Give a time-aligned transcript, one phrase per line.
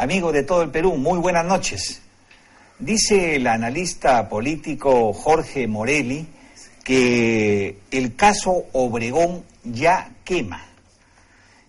[0.00, 2.00] Amigo de todo el Perú, muy buenas noches.
[2.78, 6.26] Dice el analista político Jorge Morelli
[6.82, 10.64] que el caso Obregón ya quema.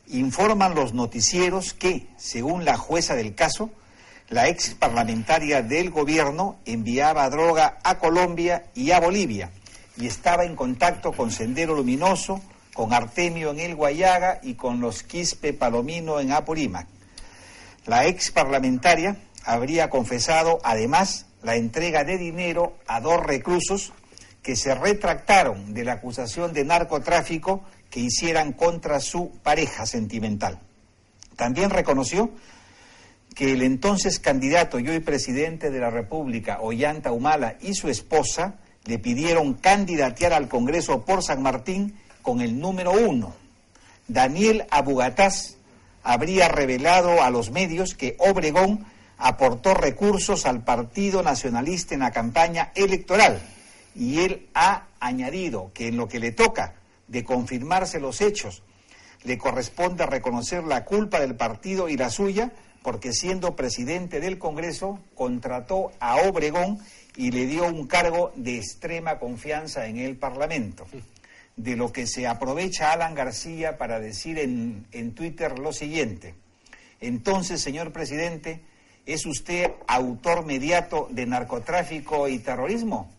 [0.07, 3.69] Informan los noticieros que, según la jueza del caso,
[4.29, 9.49] la ex parlamentaria del gobierno enviaba droga a Colombia y a Bolivia
[9.97, 12.39] y estaba en contacto con Sendero Luminoso,
[12.73, 16.87] con Artemio en el Guayaga y con los Quispe Palomino en Apurímac.
[17.91, 23.91] La ex parlamentaria habría confesado además la entrega de dinero a dos reclusos
[24.41, 30.61] que se retractaron de la acusación de narcotráfico que hicieran contra su pareja sentimental.
[31.35, 32.31] También reconoció
[33.35, 38.55] que el entonces candidato y hoy presidente de la República, Ollanta Humala, y su esposa
[38.85, 43.35] le pidieron candidatear al Congreso por San Martín con el número uno.
[44.07, 45.57] Daniel Abugataz
[46.03, 48.85] habría revelado a los medios que Obregón
[49.17, 53.39] aportó recursos al Partido Nacionalista en la campaña electoral
[53.95, 56.73] y él ha añadido que en lo que le toca
[57.07, 58.63] de confirmarse los hechos,
[59.23, 64.99] le corresponde reconocer la culpa del partido y la suya, porque siendo presidente del Congreso
[65.13, 66.79] contrató a Obregón
[67.15, 70.87] y le dio un cargo de extrema confianza en el Parlamento.
[71.55, 76.33] De lo que se aprovecha Alan García para decir en, en Twitter lo siguiente.
[77.01, 78.61] Entonces, señor presidente,
[79.05, 83.11] ¿es usted autor mediato de narcotráfico y terrorismo?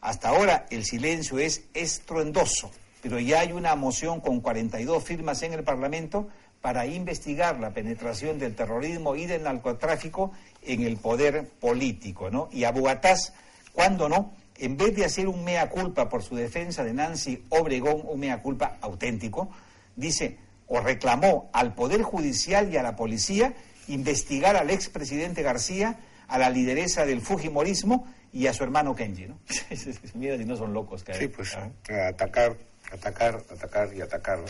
[0.00, 2.70] Hasta ahora el silencio es estruendoso,
[3.02, 6.28] pero ya hay una moción con 42 firmas en el Parlamento
[6.60, 12.48] para investigar la penetración del terrorismo y del narcotráfico en el poder político, ¿no?
[12.52, 13.32] Y Abugataz,
[13.72, 18.02] cuando no, en vez de hacer un mea culpa por su defensa de Nancy Obregón,
[18.04, 19.50] un mea culpa auténtico,
[19.96, 23.54] dice o reclamó al Poder Judicial y a la policía
[23.88, 29.38] investigar al expresidente García, a la lideresa del Fujimorismo y a su hermano Kenji, ¿no?
[30.14, 31.04] Mira si no son locos.
[31.04, 32.56] Que sí, pues atacar,
[32.90, 34.40] atacar, atacar y atacar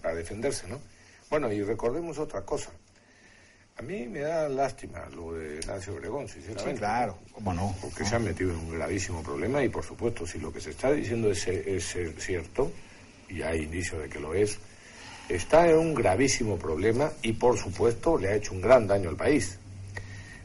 [0.00, 0.78] para defenderse, ¿no?
[1.28, 2.70] Bueno, y recordemos otra cosa.
[3.78, 6.72] A mí me da lástima lo de Nancy Obregón, sinceramente.
[6.72, 7.74] Sí, claro, cómo no.
[7.80, 10.70] Porque se ha metido en un gravísimo problema y, por supuesto, si lo que se
[10.70, 12.70] está diciendo es, es cierto,
[13.28, 14.58] y hay indicios de que lo es,
[15.28, 19.16] está en un gravísimo problema y, por supuesto, le ha hecho un gran daño al
[19.16, 19.58] país.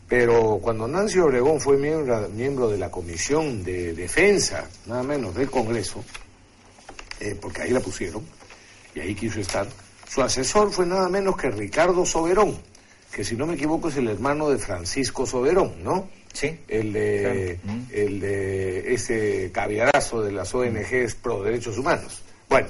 [0.08, 5.52] Pero cuando Nancy Obregón fue miembro, miembro de la Comisión de Defensa, nada menos del
[5.52, 6.04] Congreso,
[7.20, 8.24] eh, porque ahí la pusieron,
[8.96, 9.68] y ahí quiso estar,
[10.08, 12.58] su asesor fue nada menos que Ricardo Soberón,
[13.18, 16.08] que si no me equivoco es el hermano de Francisco Soberón, ¿no?
[16.34, 16.60] Sí.
[16.68, 17.58] El de,
[17.92, 22.22] el de ese caviarazo de las ONGs pro derechos humanos.
[22.48, 22.68] Bueno,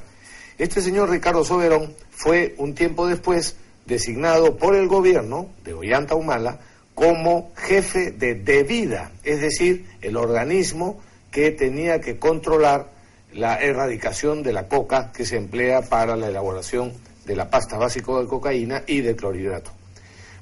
[0.58, 6.62] este señor Ricardo Soberón fue un tiempo después designado por el gobierno de Ollanta Humala
[6.96, 12.94] como jefe de debida, es decir, el organismo que tenía que controlar
[13.34, 16.94] la erradicación de la coca que se emplea para la elaboración
[17.26, 19.77] de la pasta básica de cocaína y de clorhidrato.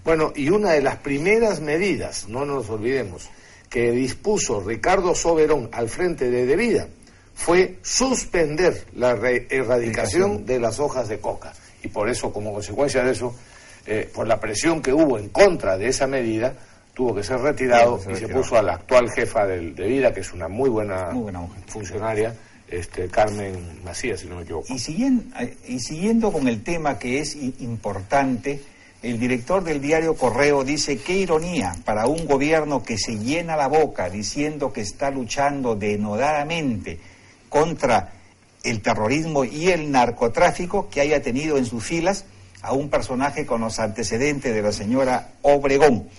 [0.05, 3.27] Bueno, y una de las primeras medidas, no nos olvidemos,
[3.69, 6.88] que dispuso Ricardo Soberón al frente de Debida
[7.33, 9.17] fue suspender la
[9.49, 11.53] erradicación de las hojas de coca.
[11.83, 13.35] Y por eso, como consecuencia de eso,
[13.88, 16.53] eh, por la presión que hubo en contra de esa medida,
[16.94, 20.31] tuvo que ser retirado y se puso a la actual jefa de, vida, que es
[20.33, 21.09] una muy buena,
[21.65, 22.33] funcionaria,
[22.69, 24.71] este, Carmen Macías, si no me equivoco.
[24.71, 25.35] Y siguiendo,
[25.67, 28.61] y siguiendo con el tema que es importante,
[29.05, 33.67] el director del diario Correo dice, qué ironía para un gobierno que se llena la
[33.67, 36.99] boca diciendo que está luchando denodadamente
[37.47, 38.13] contra
[38.63, 42.25] el terrorismo y el narcotráfico que haya tenido en sus filas
[42.63, 46.09] a un personaje con los antecedentes de la señora Obregón.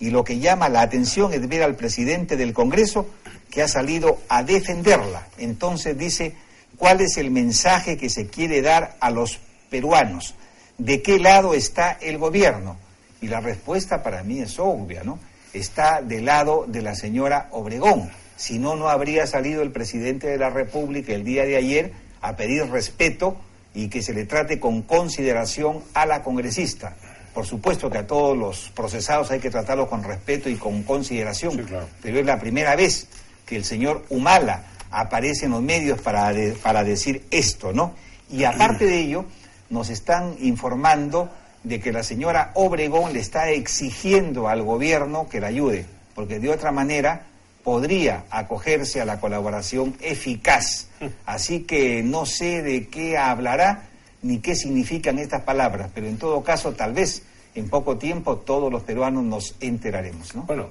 [0.00, 3.06] Y lo que llama la atención es ver al presidente del Congreso
[3.48, 5.28] que ha salido a defenderla.
[5.38, 6.34] Entonces dice,
[6.78, 9.38] ¿cuál es el mensaje que se quiere dar a los
[9.70, 10.34] peruanos?
[10.78, 12.76] ¿De qué lado está el gobierno?
[13.20, 15.18] Y la respuesta para mí es obvia, ¿no?
[15.52, 18.10] Está del lado de la señora Obregón.
[18.36, 22.34] Si no, no habría salido el presidente de la República el día de ayer a
[22.36, 23.36] pedir respeto
[23.72, 26.96] y que se le trate con consideración a la congresista.
[27.32, 31.66] Por supuesto que a todos los procesados hay que tratarlos con respeto y con consideración,
[32.02, 33.08] pero es la primera vez
[33.46, 36.32] que el señor Humala aparece en los medios para,
[36.62, 37.94] para decir esto, ¿no?
[38.30, 39.24] Y aparte de ello,
[39.70, 41.30] nos están informando
[41.62, 46.50] de que la señora Obregón le está exigiendo al gobierno que la ayude, porque de
[46.50, 47.26] otra manera
[47.62, 50.88] podría acogerse a la colaboración eficaz.
[51.26, 53.88] Así que no sé de qué hablará
[54.22, 57.22] ni qué significan estas palabras, pero en todo caso tal vez
[57.54, 60.34] en poco tiempo todos los peruanos nos enteraremos.
[60.34, 60.42] ¿no?
[60.42, 60.70] Bueno,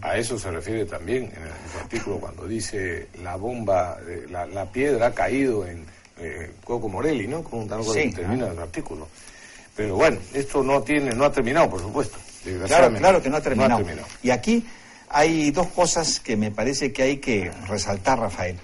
[0.00, 5.08] a eso se refiere también en el artículo cuando dice la bomba, eh, la, piedra
[5.08, 5.84] ha caído en
[6.20, 7.42] eh, Coco Morelli, ¿no?
[7.42, 9.08] Como sí, termina el artículo.
[9.76, 12.18] Pero bueno, esto no tiene, no ha terminado, por supuesto.
[12.66, 13.84] Claro, claro que no ha terminado.
[14.22, 14.64] Y aquí
[15.08, 18.56] hay dos cosas que me parece que hay que resaltar, Rafael.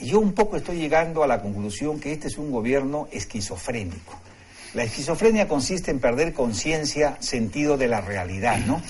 [0.00, 4.18] Yo un poco estoy llegando a la conclusión que este es un gobierno esquizofrénico.
[4.72, 8.80] La esquizofrenia consiste en perder conciencia, sentido de la realidad, ¿no?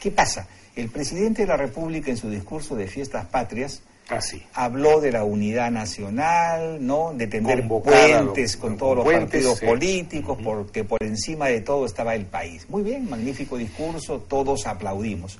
[0.00, 0.46] ¿Qué pasa?
[0.76, 4.20] El presidente de la República en su discurso de fiestas patrias ah,
[4.54, 7.12] habló de la unidad nacional, ¿no?
[7.14, 12.26] De tener puentes con todos los partidos políticos, porque por encima de todo estaba el
[12.26, 12.66] país.
[12.68, 15.38] Muy bien, magnífico discurso, todos aplaudimos.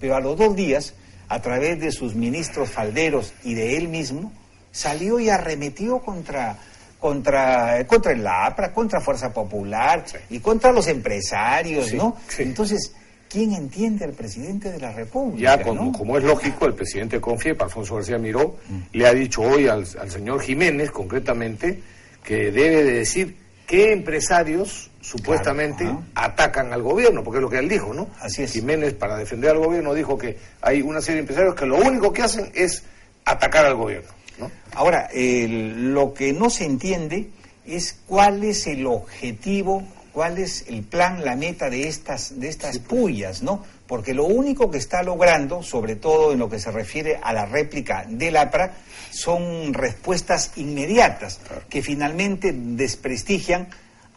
[0.00, 0.94] Pero a los dos días,
[1.28, 4.32] a través de sus ministros falderos y de él mismo,
[4.72, 6.58] salió y arremetió contra
[6.98, 12.16] contra contra el APRA, contra Fuerza Popular y contra los empresarios, ¿no?
[12.38, 12.94] Entonces,
[13.30, 15.56] ¿quién entiende al presidente de la República?
[15.56, 18.78] Ya, como, es lógico, el presidente Confiepa, Alfonso García Miró, mm.
[18.92, 21.80] le ha dicho hoy al, al señor Jiménez, concretamente,
[22.24, 23.36] que debe de decir
[23.66, 28.08] qué empresarios supuestamente atacan al gobierno, porque es lo que él dijo, ¿no?
[28.20, 28.52] Así es.
[28.52, 32.12] Jiménez, para defender al gobierno, dijo que hay una serie de empresarios que lo único
[32.12, 32.82] que hacen es
[33.24, 34.10] atacar al gobierno.
[34.38, 34.50] ¿no?
[34.74, 37.30] Ahora, lo que no se entiende
[37.64, 42.78] es cuál es el objetivo, cuál es el plan, la meta de estas, de estas
[42.78, 42.88] pues.
[42.88, 43.64] pullas, ¿no?
[43.86, 47.46] Porque lo único que está logrando, sobre todo en lo que se refiere a la
[47.46, 48.74] réplica del APRA,
[49.10, 53.68] son respuestas inmediatas que finalmente desprestigian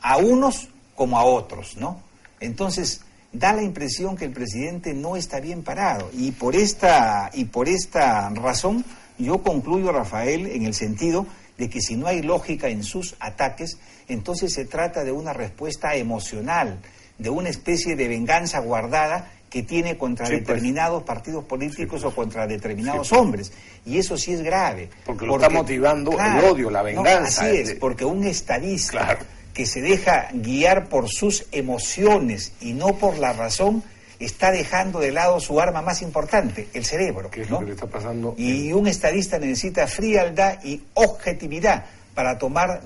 [0.02, 2.04] a unos como a otros, ¿no?
[2.40, 3.02] Entonces,
[3.32, 7.68] da la impresión que el presidente no está bien parado y por esta y por
[7.68, 8.86] esta razón
[9.18, 11.26] yo concluyo Rafael en el sentido
[11.58, 15.96] de que si no hay lógica en sus ataques, entonces se trata de una respuesta
[15.96, 16.80] emocional,
[17.18, 20.40] de una especie de venganza guardada que tiene contra pues.
[20.40, 23.22] determinados partidos políticos o contra determinados pues.
[23.22, 23.54] hombres.
[23.86, 24.90] Y eso sí es grave.
[25.06, 27.46] Porque lo está motivando el odio, la venganza.
[27.46, 29.20] así es, porque un estadista
[29.54, 33.84] que se deja guiar por sus emociones y no por la razón,
[34.20, 37.30] está dejando de lado su arma más importante, el cerebro.
[37.30, 38.34] ¿Qué es lo que le está pasando?
[38.38, 42.82] Y un estadista necesita frialdad y objetividad para tomar,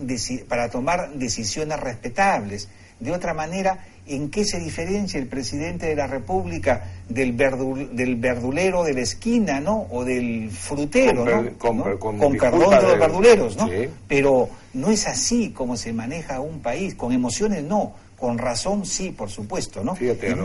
[0.47, 2.69] para tomar decisiones respetables.
[2.99, 8.83] De otra manera, ¿en qué se diferencia el presidente de la República del, del verdulero
[8.83, 9.87] de la esquina, ¿no?
[9.91, 11.25] O del frutero,
[11.57, 11.99] con, ¿no?
[11.99, 13.69] Con, perdón de los verduleros, ¿no?
[14.07, 19.11] Pero no es así como se maneja un país, con emociones no, con razón sí,
[19.11, 19.95] por supuesto, ¿no?
[19.95, 20.35] Fíjate,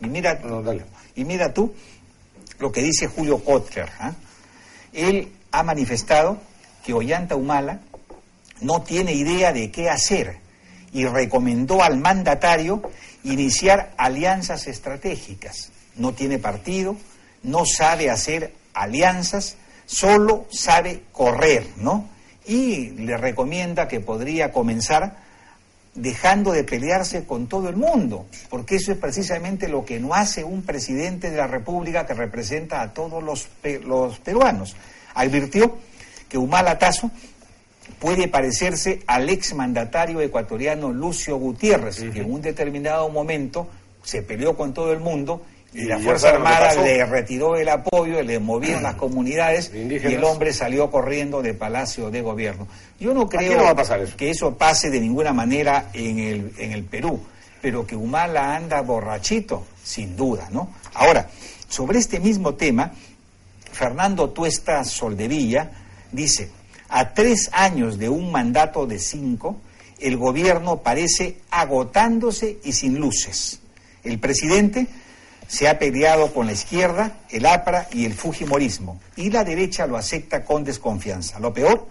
[0.00, 0.40] y, mira,
[1.14, 1.72] y mira tú
[2.58, 4.14] lo que dice Julio Kotler, ¿ah?
[4.92, 6.38] Él ha manifestado
[6.84, 7.80] que Ollanta Humala
[8.60, 10.36] no tiene idea de qué hacer
[10.92, 12.82] y recomendó al mandatario
[13.24, 15.70] iniciar alianzas estratégicas.
[15.96, 16.96] No tiene partido,
[17.42, 19.56] no sabe hacer alianzas,
[19.86, 22.08] solo sabe correr, ¿no?
[22.46, 25.28] Y le recomienda que podría comenzar
[25.94, 30.44] dejando de pelearse con todo el mundo, porque eso es precisamente lo que no hace
[30.44, 33.48] un presidente de la República que representa a todos los,
[33.84, 34.76] los peruanos.
[35.14, 35.76] Advirtió
[36.28, 37.10] que Humala Tazo
[37.98, 43.68] puede parecerse al exmandatario ecuatoriano Lucio Gutiérrez, que en un determinado momento
[44.02, 45.42] se peleó con todo el mundo
[45.74, 50.52] y, la Fuerza Armada le retiró el apoyo, le movieron las comunidades y el hombre
[50.52, 52.66] salió corriendo de Palacio de Gobierno.
[52.98, 53.74] Yo no creo
[54.16, 57.20] que eso pase de ninguna manera en el, en el Perú,
[57.60, 60.70] pero que Humala anda borrachito, sin duda, ¿no?
[60.94, 61.28] Ahora,
[61.68, 62.92] sobre este mismo tema,
[63.70, 65.70] Fernando Tuesta Soldevilla
[66.10, 66.50] dice,
[66.88, 69.56] a tres años de un mandato de cinco,
[69.98, 73.60] el gobierno parece agotándose y sin luces.
[74.04, 74.86] El presidente
[75.48, 79.96] se ha peleado con la izquierda, el APRA y el Fujimorismo, y la derecha lo
[79.96, 81.38] acepta con desconfianza.
[81.40, 81.86] Lo peor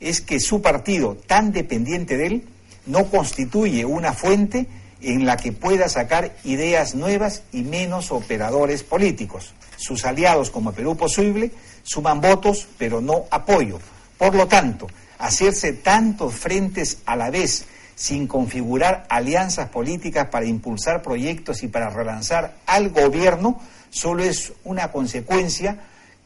[0.00, 2.48] es que su partido, tan dependiente de él,
[2.86, 4.66] no constituye una fuente
[5.00, 9.52] en la que pueda sacar ideas nuevas y menos operadores políticos.
[9.76, 13.78] Sus aliados como Perú Posible suman votos, pero no apoyo.
[14.22, 14.86] Por lo tanto,
[15.18, 17.64] hacerse tantos frentes a la vez
[17.96, 23.60] sin configurar alianzas políticas para impulsar proyectos y para relanzar al gobierno
[23.90, 25.76] solo es una consecuencia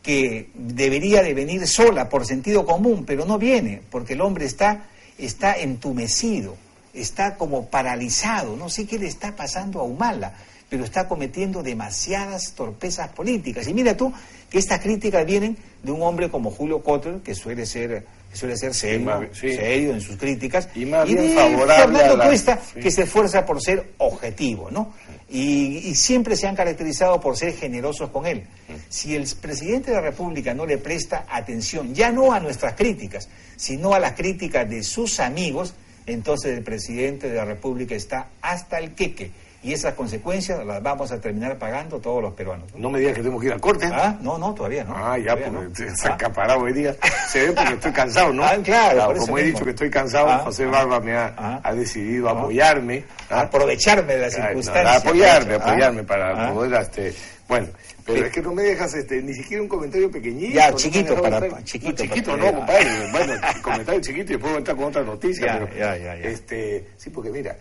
[0.03, 4.89] que debería de venir sola por sentido común, pero no viene, porque el hombre está,
[5.17, 6.55] está entumecido,
[6.93, 10.35] está como paralizado, no sé qué le está pasando a Humala,
[10.69, 13.69] pero está cometiendo demasiadas torpezas políticas.
[13.69, 14.13] Y mira tú
[14.51, 18.75] que estas críticas vienen de un hombre como Julio Cotter, que suele ser suele ser
[18.75, 23.63] serio, serio en sus críticas, y, más bien favorable Fernando Cuesta, que se esfuerza por
[23.63, 24.93] ser objetivo, ¿no?
[25.31, 28.45] Y, siempre se han caracterizado por ser generosos con él.
[28.91, 33.29] Si el presidente de la República no le presta atención, ya no a nuestras críticas,
[33.57, 38.79] sino a las críticas de sus amigos, entonces el presidente de la República está hasta
[38.79, 39.31] el queque
[39.67, 42.73] y esas consecuencias las vamos a terminar pagando todos los peruanos.
[42.77, 43.91] No, me digas que tenemos que ir al corte.
[43.93, 44.95] Ah, no, no, todavía no.
[44.97, 46.95] Ah, ya, porque se ha acaparado hoy día.
[47.29, 48.45] Se ve porque estoy cansado, ¿no?
[48.47, 49.13] Ah, claro.
[49.19, 51.61] como he dicho que estoy cansado, ah, José Barba me ha, ah.
[51.65, 53.05] ha decidido apoyarme.
[53.29, 55.05] Aprovecharme de las circunstancias.
[55.05, 57.13] apoyarme, apoyarme para poder, este,
[57.49, 57.67] bueno,
[58.05, 60.55] pero es que no me dejas este, ni siquiera un comentario pequeñito.
[60.55, 62.05] Ya, chiquito, para, chiquito.
[62.05, 63.11] chiquito, no, compadre.
[63.11, 65.59] bueno, comentario chiquito y después voy a entrar con otra noticia.
[65.59, 66.29] pero, ya, ya, ya.
[66.29, 67.57] Este, sí, porque mira,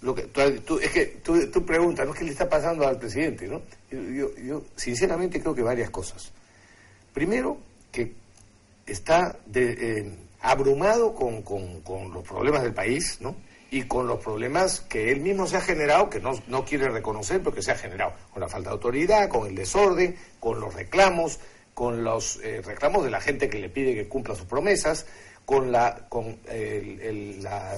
[0.00, 2.14] lo que tú, es que tú, tú, preguntas, ¿no?
[2.14, 3.48] ¿Qué le está pasando al presidente?
[3.48, 3.62] ¿no?
[3.90, 6.30] Yo, yo, sinceramente creo que varias cosas.
[7.12, 7.58] Primero,
[7.90, 8.12] que
[8.86, 13.34] está eh, abrumado con, con, los problemas del país, ¿no?
[13.70, 17.40] Y con los problemas que él mismo se ha generado, que no, no quiere reconocer,
[17.40, 20.72] pero que se ha generado, con la falta de autoridad, con el desorden, con los
[20.74, 21.40] reclamos,
[21.74, 25.06] con los eh, reclamos de la gente que le pide que cumpla sus promesas,
[25.44, 27.76] con la, con el, la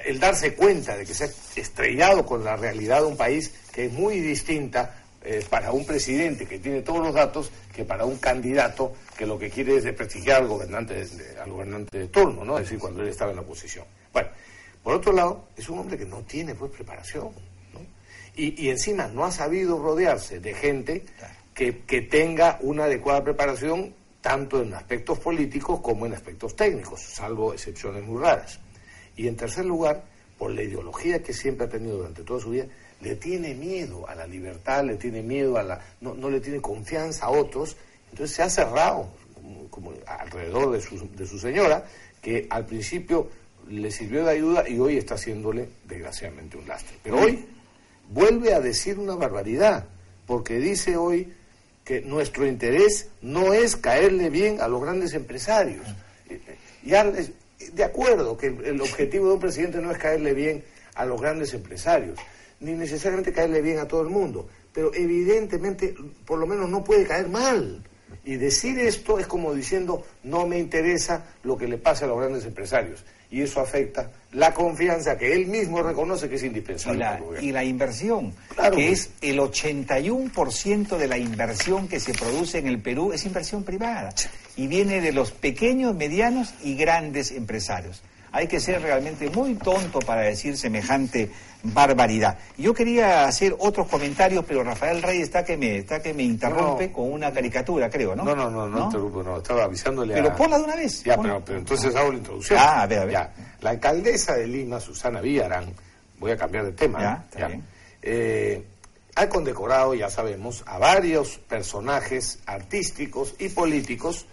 [0.00, 3.86] el darse cuenta de que se ha estrellado con la realidad de un país que
[3.86, 8.18] es muy distinta eh, para un presidente que tiene todos los datos que para un
[8.18, 12.58] candidato que lo que quiere es desprestigiar al gobernante de, al gobernante de turno, ¿no?
[12.58, 13.86] Es decir, cuando él estaba en la oposición.
[14.12, 14.28] Bueno,
[14.82, 17.30] por otro lado, es un hombre que no tiene pues preparación.
[18.36, 21.04] Y, y encima no ha sabido rodearse de gente
[21.54, 27.52] que, que tenga una adecuada preparación tanto en aspectos políticos como en aspectos técnicos, salvo
[27.52, 28.58] excepciones muy raras.
[29.16, 30.04] Y en tercer lugar,
[30.38, 32.66] por la ideología que siempre ha tenido durante toda su vida,
[33.00, 35.80] le tiene miedo a la libertad, le tiene miedo a la...
[36.00, 37.76] no, no le tiene confianza a otros,
[38.10, 39.08] entonces se ha cerrado
[39.70, 41.84] como alrededor de su, de su señora,
[42.22, 43.28] que al principio
[43.68, 46.96] le sirvió de ayuda y hoy está haciéndole, desgraciadamente, un lastre.
[47.02, 47.44] Pero hoy
[48.10, 49.86] vuelve a decir una barbaridad,
[50.26, 51.32] porque dice hoy
[51.84, 55.86] que nuestro interés no es caerle bien a los grandes empresarios.
[56.82, 57.12] Ya
[57.72, 61.54] de acuerdo que el objetivo de un presidente no es caerle bien a los grandes
[61.54, 62.18] empresarios,
[62.60, 65.94] ni necesariamente caerle bien a todo el mundo, pero evidentemente
[66.24, 67.82] por lo menos no puede caer mal.
[68.24, 72.18] Y decir esto es como diciendo no me interesa lo que le pasa a los
[72.18, 73.04] grandes empresarios.
[73.34, 77.04] Y eso afecta la confianza que él mismo reconoce que es indispensable.
[77.40, 78.32] Y la, inversión,
[78.72, 83.64] que es el 81% de la inversión que se produce en el Perú, es inversión
[83.64, 84.14] privada
[84.56, 88.02] y viene de los pequeños, medianos y grandes empresarios.
[88.34, 91.30] Hay que ser realmente muy tonto para decir semejante
[91.62, 92.36] barbaridad.
[92.58, 96.90] Yo quería hacer otros comentarios, pero Rafael Rey está que me, está que me interrumpe
[96.90, 98.24] con una caricatura, creo, ¿no?
[98.24, 100.32] No, no, no, no, interrumpo, no, estaba avisándole pero a...
[100.32, 101.04] Pero ponla de una vez.
[101.04, 102.58] Ya, pero, pero, entonces hago la introducción.
[102.60, 103.12] Ah, a ver, a ver.
[103.12, 103.32] Ya.
[103.60, 105.72] La alcaldesa de Lima, Susana Villarán,
[106.18, 107.00] voy a cambiar de tema.
[107.00, 107.62] Ya, está bien.
[108.02, 108.64] Eh,
[109.14, 114.26] ha condecorado, ya sabemos, a varios personajes artísticos y políticos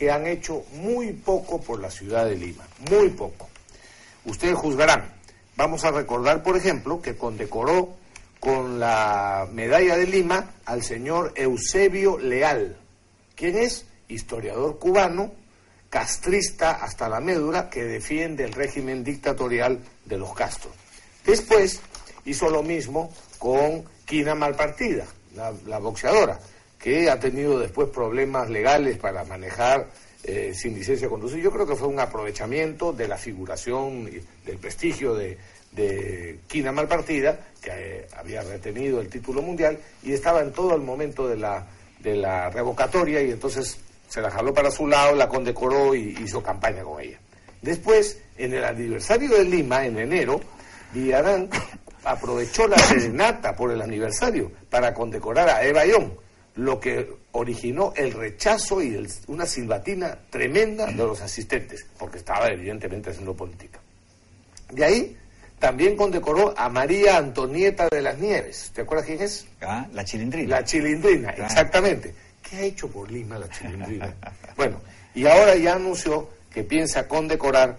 [0.00, 3.50] que han hecho muy poco por la ciudad de Lima, muy poco.
[4.24, 5.12] Ustedes juzgarán.
[5.56, 7.90] Vamos a recordar, por ejemplo, que condecoró
[8.40, 12.78] con la medalla de Lima al señor Eusebio Leal,
[13.34, 15.32] quien es historiador cubano,
[15.90, 20.70] castrista hasta la médula, que defiende el régimen dictatorial de los Castro.
[21.26, 21.78] Después
[22.24, 25.04] hizo lo mismo con Quina Malpartida,
[25.34, 26.40] la boxeadora,
[26.80, 29.88] que ha tenido después problemas legales para manejar
[30.24, 31.42] eh, sin licencia de conducir.
[31.42, 34.10] Yo creo que fue un aprovechamiento de la figuración,
[34.44, 35.36] del prestigio de,
[35.72, 40.80] de Quina Malpartida, que eh, había retenido el título mundial y estaba en todo el
[40.80, 41.66] momento de la,
[42.00, 46.42] de la revocatoria y entonces se la jaló para su lado, la condecoró y hizo
[46.42, 47.18] campaña con ella.
[47.62, 50.40] Después, en el aniversario de Lima, en enero,
[50.94, 51.50] Villarán
[52.04, 56.10] aprovechó la serenata por el aniversario para condecorar a Eva Young
[56.56, 63.10] lo que originó el rechazo y una silbatina tremenda de los asistentes, porque estaba evidentemente
[63.10, 63.78] haciendo política.
[64.70, 65.16] De ahí
[65.58, 68.72] también condecoró a María Antonieta de las Nieves.
[68.74, 69.46] ¿Te acuerdas quién es?
[69.60, 70.56] Ah, la chilindrina.
[70.56, 72.14] La chilindrina, exactamente.
[72.42, 74.14] ¿Qué ha hecho por Lima la chilindrina?
[74.56, 74.80] bueno,
[75.14, 77.76] y ahora ya anunció que piensa condecorar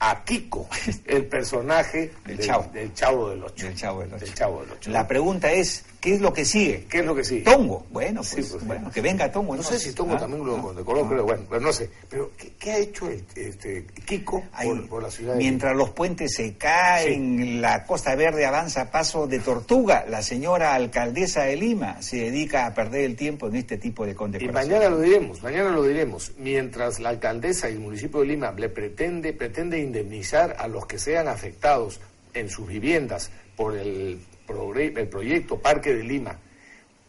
[0.00, 0.68] a Kiko,
[1.06, 2.70] el personaje del, Chavo.
[2.72, 3.66] del Chavo del Ocho.
[3.66, 4.90] Del Chavo del Chavo del Ocho.
[4.90, 6.84] La pregunta es, ¿Qué es lo que sigue?
[6.86, 7.40] ¿Qué es lo que sigue?
[7.44, 7.86] Tongo.
[7.90, 9.56] Bueno, pues, pues bueno, que venga Tongo.
[9.56, 10.18] No sé si Tongo ¿ah?
[10.18, 11.88] también lo condecoró, pero bueno, pero no sé.
[12.10, 14.44] Pero, ¿qué, ha hecho este, Kiko
[14.90, 19.38] por, la ciudad Mientras los puentes se caen, la Costa Verde avanza a paso de
[19.38, 24.04] tortuga, la señora alcaldesa de Lima se dedica a perder el tiempo en este tipo
[24.04, 24.66] de condecoraciones.
[24.66, 26.32] Y mañana lo diremos, mañana lo diremos.
[26.36, 30.98] Mientras la alcaldesa y el municipio de Lima le pretende, pretende indemnizar a los que
[30.98, 31.98] sean afectados
[32.34, 36.38] en sus viviendas por el el proyecto Parque de Lima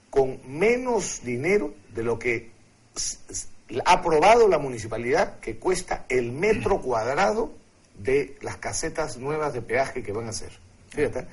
[0.10, 2.52] con menos dinero de lo que
[3.84, 7.52] ha aprobado la municipalidad, que cuesta el metro cuadrado
[7.98, 10.52] de las casetas nuevas de peaje que van a hacer.
[10.90, 11.28] Fíjate,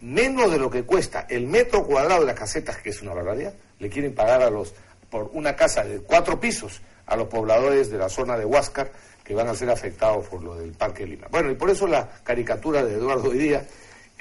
[0.00, 3.54] menos de lo que cuesta el metro cuadrado de las casetas, que es una barbaridad,
[3.80, 4.74] le quieren pagar a los
[5.10, 9.34] por una casa de cuatro pisos a los pobladores de la zona de Huáscar que
[9.34, 11.26] van a ser afectados por lo del Parque de Lima.
[11.30, 13.64] Bueno, y por eso la caricatura de Eduardo hoy día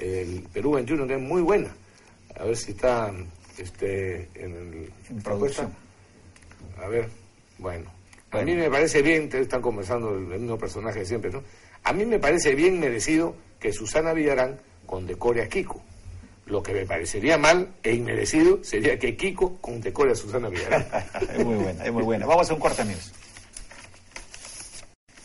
[0.04, 1.74] el Perú 21, que es muy buena.
[2.40, 3.12] A ver si está
[3.58, 5.74] este, en, el, en producción.
[6.84, 7.10] A ver,
[7.58, 7.92] bueno.
[8.32, 11.44] A mí me parece bien, están conversando el, mismo personaje de siempre, ¿no?
[11.84, 15.82] A mí me parece bien merecido que Susana Villarán condecore a Kiko.
[16.48, 20.86] Lo que me parecería mal e inmerecido sería que Kiko condecore a Susana Villarán.
[21.38, 22.26] es muy buena, es muy buena.
[22.26, 23.14] Vamos a un corte, amigos.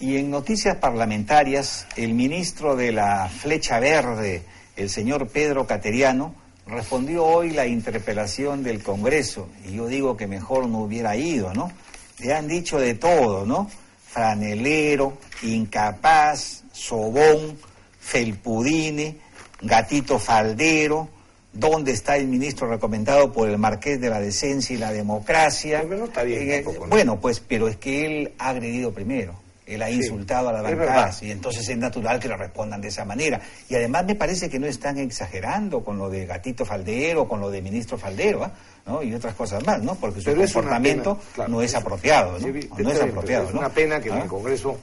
[0.01, 4.45] Y en noticias parlamentarias, el ministro de la Flecha Verde,
[4.79, 6.35] el señor Pedro Cateriano,
[6.67, 9.49] respondió hoy la interpelación del Congreso.
[9.67, 11.73] Y yo digo que mejor no hubiera ido, ¿no?
[12.21, 13.69] Le han dicho de todo, ¿no?
[14.07, 17.59] Franelero, incapaz, sobón,
[18.01, 19.19] felpudine,
[19.61, 21.11] gatito faldero,
[21.51, 25.83] ¿Dónde está el ministro recomendado por el Marqués de la Decencia y la Democracia?
[25.83, 29.35] no está bien, eh, Bueno, pues, pero es que él ha agredido primero
[29.69, 33.05] él ha insultado a la bancada y entonces es natural que le respondan de esa
[33.05, 33.41] manera.
[33.69, 37.51] Y además me parece que no están exagerando con lo de gatito faldero, con lo
[37.51, 38.53] de ministro faldero, ¿ah?
[38.87, 39.03] ¿no?
[39.03, 39.95] y otras cosas más, ¿no?
[39.95, 42.49] Porque su comportamiento no es apropiado, ¿no?
[42.79, 44.29] no es apropiado, Es una pena que en el ¿Ah?
[44.29, 44.79] Congreso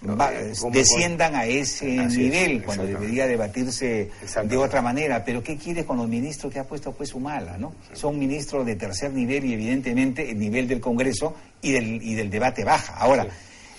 [0.00, 4.10] eh, desciendan a ese nivel cuando debería debatirse
[4.44, 5.24] de otra manera.
[5.24, 7.74] Pero ¿qué quiere con los ministros que ha puesto pues mala ¿no?
[7.94, 12.30] Son ministros de tercer nivel y evidentemente el nivel del Congreso y del, y del
[12.30, 12.94] debate baja.
[12.94, 13.26] Ahora,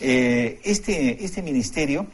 [0.01, 2.07] eh, este, este ministerio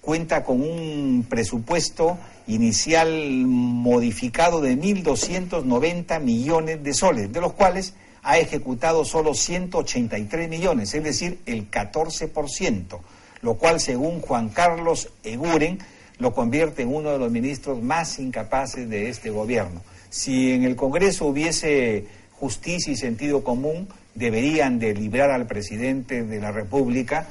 [0.00, 3.08] cuenta con un presupuesto inicial
[3.46, 11.02] modificado de 1.290 millones de soles, de los cuales ha ejecutado solo 183 millones, es
[11.02, 12.98] decir, el 14%,
[13.42, 15.78] lo cual, según Juan Carlos Eguren,
[16.18, 19.82] lo convierte en uno de los ministros más incapaces de este gobierno.
[20.10, 26.40] Si en el Congreso hubiese justicia y sentido común, deberían de librar al presidente de
[26.40, 27.28] la República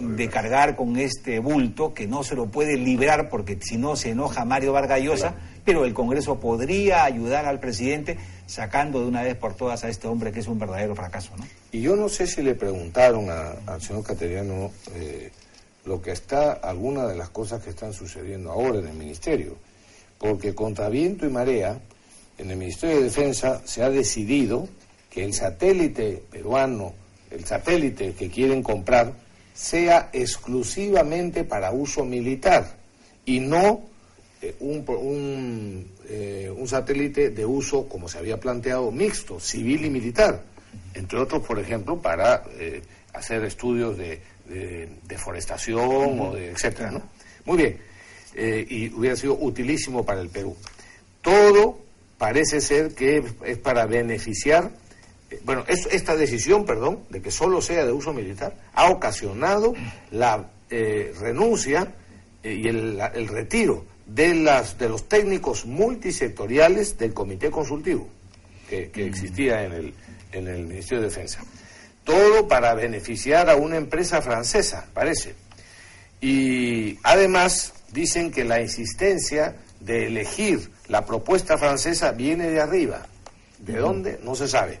[0.00, 4.10] de cargar con este bulto que no se lo puede librar porque si no se
[4.10, 9.54] enoja Mario Vargallosa, pero el Congreso podría ayudar al presidente sacando de una vez por
[9.54, 11.34] todas a este hombre que es un verdadero fracaso.
[11.38, 11.44] ¿no?
[11.70, 15.30] Y yo no sé si le preguntaron al señor Cateriano eh,
[15.86, 19.56] lo que está, alguna de las cosas que están sucediendo ahora en el Ministerio,
[20.18, 21.80] porque contra viento y marea,
[22.38, 24.68] en el Ministerio de Defensa se ha decidido
[25.12, 26.94] que el satélite peruano,
[27.30, 29.12] el satélite que quieren comprar,
[29.52, 32.76] sea exclusivamente para uso militar
[33.26, 33.82] y no
[34.40, 40.44] eh, un, eh, un, satélite de uso, como se había planteado, mixto, civil y militar.
[40.94, 42.80] Entre otros, por ejemplo, para eh,
[43.12, 44.18] hacer estudios de,
[45.06, 47.02] deforestación o de etcétera, ¿no?
[47.46, 47.78] Muy bien,
[48.68, 50.54] y hubiera sido utilísimo para el Perú.
[51.22, 51.78] Todo
[52.18, 54.70] parece ser que es para beneficiar
[55.44, 59.74] bueno, esta decisión, perdón, de que solo sea de uso militar, ha ocasionado
[60.10, 61.94] la eh, renuncia
[62.42, 68.08] eh, y el, retiro de, las, de los técnicos multisectoriales del Comité Consultivo
[68.68, 69.94] que, que existía en el,
[70.32, 71.40] en el Ministerio de Defensa.
[72.04, 75.34] Todo para beneficiar a una empresa francesa, parece.
[76.20, 83.06] Y además dicen que la insistencia de elegir la propuesta francesa viene de arriba.
[83.58, 84.18] ¿De dónde?
[84.24, 84.80] No se sabe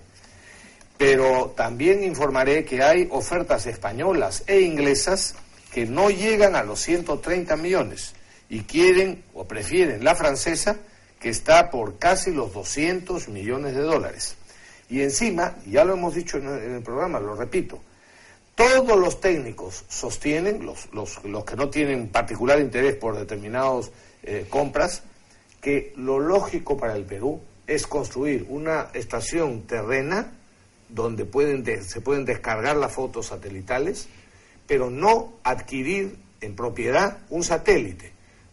[1.02, 5.34] pero también informaré que hay ofertas españolas e inglesas
[5.74, 8.14] que no llegan a los 130 millones
[8.48, 10.76] y quieren o prefieren la francesa
[11.18, 14.36] que está por casi los 200 millones de dólares.
[14.88, 17.80] Y encima, ya lo hemos dicho en el programa, lo repito,
[18.54, 23.90] todos los técnicos sostienen, los, los, que no tienen particular interés por determinadas
[24.22, 25.02] eh, compras,
[25.60, 30.34] que lo lógico para el Perú es construir una estación terrena
[30.92, 34.08] donde pueden se pueden descargar las fotos satelitales,
[34.66, 38.12] pero no adquirir en propiedad un satélite,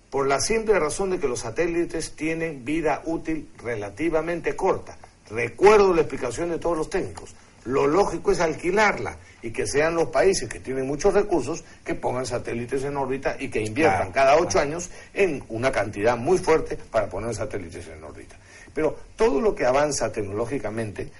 [0.10, 4.98] por la simple razón de que los satélites tienen vida útil relativamente corta.
[5.30, 7.36] Recuerdo la explicación de todos los técnicos.
[7.66, 12.26] Lo lógico es alquilarla y que sean los países que tienen muchos recursos que pongan
[12.26, 17.10] satélites en órbita y que inviertan cada ocho años en una cantidad muy fuerte para
[17.10, 18.38] poner satélites en órbita.
[18.74, 21.12] Pero todo lo que avanza tecnológicamente,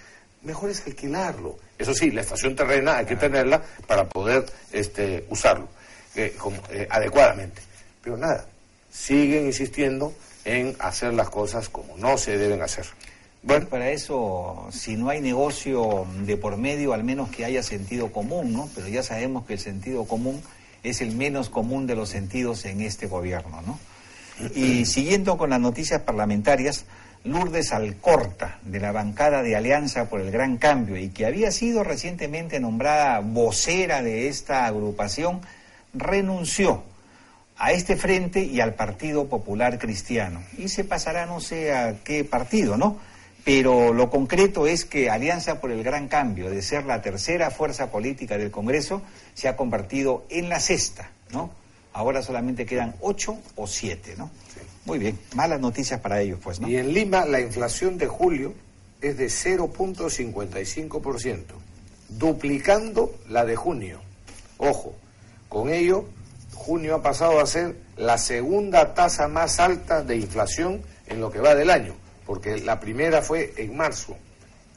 [0.44, 1.58] mejor es alquilarlo.
[1.78, 5.68] Eso sí, la estación terrena hay que tenerla para poder este, usarlo
[6.16, 6.36] eh,
[6.70, 7.62] eh, adecuadamente.
[8.04, 8.46] Pero nada,
[8.92, 10.14] siguen insistiendo
[10.46, 12.86] en hacer las cosas como no se deben hacer.
[13.42, 18.12] Bueno, para eso, si no hay negocio de por medio, al menos que haya sentido
[18.12, 18.70] común, ¿no?
[18.76, 20.42] Pero ya sabemos que el sentido común
[20.84, 23.80] es el menos común de los sentidos en este gobierno, ¿no?
[24.56, 26.86] Y siguiendo con las noticias parlamentarias,
[27.26, 31.84] Lourdes Alcorta, de la bancada de Alianza por el Gran Cambio y que había sido
[31.84, 35.42] recientemente nombrada vocera de esta agrupación,
[35.94, 36.84] renunció
[37.58, 40.42] a este frente y al Partido Popular Cristiano.
[40.58, 42.98] Y se pasará no sé a qué partido, ¿no?
[43.44, 47.92] Pero lo concreto es que Alianza por el Gran Cambio, de ser la tercera fuerza
[47.92, 49.02] política del Congreso,
[49.34, 51.52] se ha convertido en la sexta, ¿no?
[51.92, 54.30] Ahora solamente quedan ocho o siete, ¿no?
[54.86, 56.68] Muy bien, malas noticias para ellos, pues, ¿no?
[56.68, 58.54] Y en Lima la inflación de julio
[59.02, 61.44] es de 0.55%,
[62.10, 64.02] duplicando la de junio.
[64.58, 64.96] Ojo,
[65.48, 66.06] con ello
[66.54, 71.40] junio ha pasado a ser la segunda tasa más alta de inflación en lo que
[71.40, 74.16] va del año, porque la primera fue en marzo,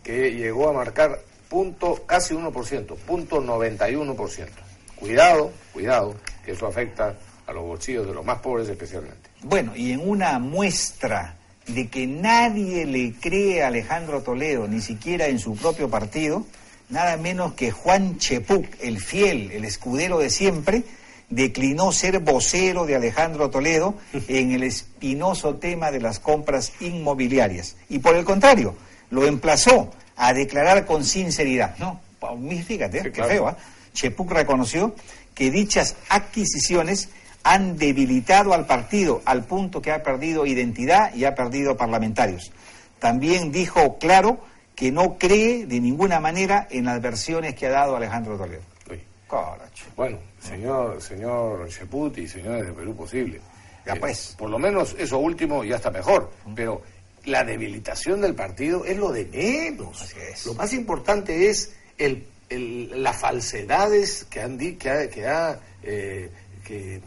[0.02, 4.48] que llegó a marcar punto casi 1%, punto 91%.
[4.96, 9.21] Cuidado, cuidado, que eso afecta a los bolsillos de los más pobres especialmente.
[9.42, 15.26] Bueno, y en una muestra de que nadie le cree a Alejandro Toledo, ni siquiera
[15.26, 16.46] en su propio partido,
[16.88, 20.84] nada menos que Juan Chepuc, el fiel, el escudero de siempre,
[21.28, 23.94] declinó ser vocero de Alejandro Toledo
[24.28, 27.76] en el espinoso tema de las compras inmobiliarias.
[27.88, 28.76] Y por el contrario,
[29.10, 31.76] lo emplazó a declarar con sinceridad.
[31.78, 32.00] No,
[32.66, 33.50] fíjate, qué feo.
[33.50, 33.54] ¿eh?
[33.94, 34.94] Chepuc reconoció
[35.34, 37.08] que dichas adquisiciones
[37.44, 42.52] han debilitado al partido al punto que ha perdido identidad y ha perdido parlamentarios.
[42.98, 44.40] También dijo claro
[44.74, 48.62] que no cree de ninguna manera en las versiones que ha dado Alejandro Toledo.
[49.96, 53.40] Bueno, señor, señor Cheput y señores de Perú Posible.
[53.86, 54.34] Ya eh, pues.
[54.38, 56.82] por lo menos eso último ya está mejor, pero
[57.24, 60.14] la debilitación del partido es lo de menos.
[60.46, 62.26] Lo más importante es el,
[63.02, 66.30] las falsedades que han que ha, que, ha, eh,
[66.64, 67.00] que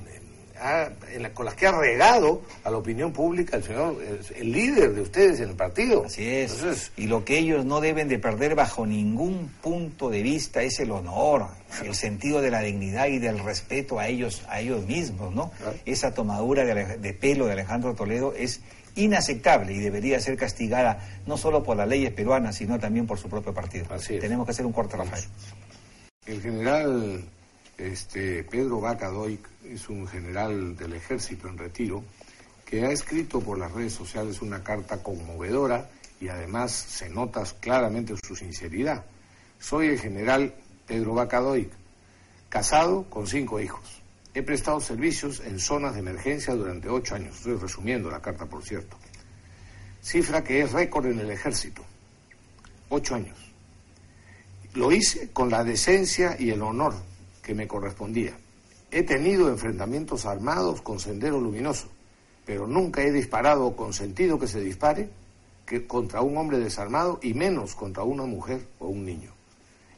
[1.34, 3.98] con las que ha regado a la opinión pública el señor,
[4.36, 6.06] el, líder de ustedes en el partido.
[6.06, 6.92] Así es.
[6.98, 10.92] y lo que ellos no deben de perder bajo ningún punto de vista es el
[10.92, 11.48] honor,
[11.84, 15.52] el sentido de la dignidad y del respeto a ellos, a ellos mismos, ¿no?
[15.86, 18.62] Esa tomadura de, pelo de Alejandro Toledo es
[18.96, 23.28] inaceptable y debería ser castigada no solo por las leyes peruanas, sino también por su
[23.28, 23.88] propio partido.
[23.90, 25.26] Así Tenemos que hacer un corte, Rafael.
[26.26, 27.24] El general
[27.78, 29.10] este, Pedro Vaca
[29.72, 32.04] es un general del ejército en retiro
[32.66, 38.16] que ha escrito por las redes sociales una carta conmovedora y además se nota claramente
[38.26, 39.06] su sinceridad.
[39.60, 40.54] Soy el general
[40.88, 41.42] Pedro Vaca
[42.50, 44.02] casado con cinco hijos.
[44.34, 47.38] He prestado servicios en zonas de emergencia durante ocho años.
[47.38, 48.98] Estoy resumiendo la carta, por cierto.
[50.02, 51.84] Cifra que es récord en el ejército.
[52.90, 53.38] Ocho años.
[54.74, 56.96] Lo hice con la decencia y el honor
[57.42, 58.38] que me correspondía.
[58.96, 61.90] He tenido enfrentamientos armados con sendero luminoso,
[62.46, 65.10] pero nunca he disparado o consentido que se dispare
[65.66, 69.34] que contra un hombre desarmado y menos contra una mujer o un niño.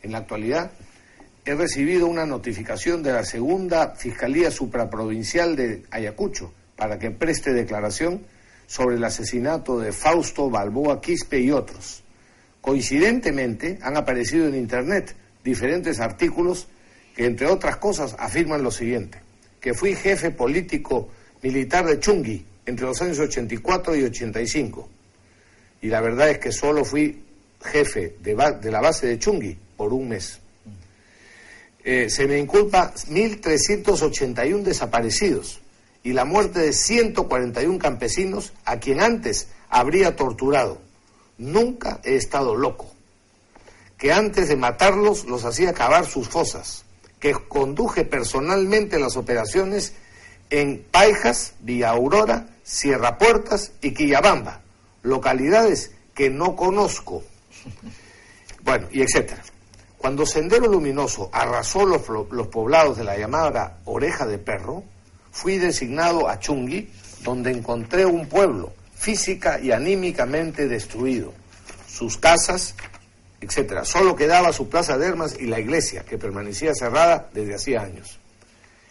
[0.02, 0.72] En la actualidad
[1.46, 8.26] he recibido una notificación de la segunda Fiscalía Supraprovincial de Ayacucho para que preste declaración
[8.66, 12.02] sobre el asesinato de Fausto Balboa Quispe y otros.
[12.62, 16.68] Coincidentemente han aparecido en Internet diferentes artículos
[17.18, 19.18] que entre otras cosas afirman lo siguiente,
[19.60, 21.10] que fui jefe político
[21.42, 24.88] militar de Chungui entre los años 84 y 85.
[25.82, 27.24] Y la verdad es que solo fui
[27.64, 28.36] jefe de,
[28.70, 30.40] la base de Chungui por un mes.
[31.84, 35.60] Eh, se me inculpa 1.381 desaparecidos
[36.04, 40.80] y la muerte de 141 campesinos a quien antes habría torturado.
[41.40, 42.94] Nunca he estado loco.
[43.98, 46.84] Que antes de matarlos los hacía cavar sus fosas
[47.20, 49.94] que conduje personalmente las operaciones
[50.50, 54.62] en Paijas, Villa Aurora, Sierra Puertas y Quillabamba,
[55.04, 57.24] localidades que no conozco.
[58.64, 59.44] Bueno, y etcétera.
[59.98, 62.02] Cuando Sendero Luminoso arrasó los,
[62.32, 64.84] los poblados de la llamada Oreja de Perro,
[65.32, 66.90] fui designado a Chungui,
[67.24, 71.34] donde encontré un pueblo física y anímicamente destruido,
[71.88, 72.76] sus casas,
[73.42, 73.86] etcétera.
[73.86, 78.20] Solo quedaba su plaza de armas y la iglesia, que permanecía cerrada desde hacía años.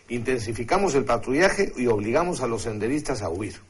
[0.08, 3.60] Intensificamos el patrullaje y obligamos a los senderistas a huir.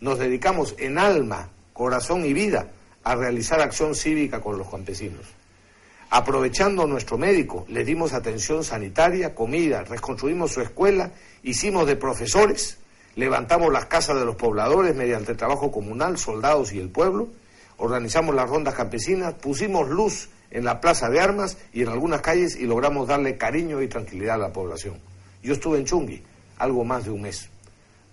[0.00, 2.68] Nos dedicamos en alma, corazón y vida
[3.04, 5.26] a realizar acción cívica con los campesinos.
[6.10, 11.10] Aprovechando nuestro médico, le dimos atención sanitaria, comida, reconstruimos su escuela,
[11.42, 12.78] hicimos de profesores,
[13.16, 17.28] levantamos las casas de los pobladores mediante el trabajo comunal, soldados y el pueblo,
[17.78, 22.56] organizamos las rondas campesinas, pusimos luz en la plaza de armas y en algunas calles
[22.56, 24.98] y logramos darle cariño y tranquilidad a la población.
[25.42, 26.22] Yo estuve en Chungui
[26.58, 27.48] algo más de un mes.